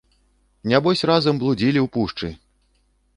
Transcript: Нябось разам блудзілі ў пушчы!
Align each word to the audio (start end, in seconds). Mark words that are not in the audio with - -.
Нябось 0.71 1.05
разам 1.11 1.35
блудзілі 1.43 1.79
ў 1.85 1.91
пушчы! 1.99 2.27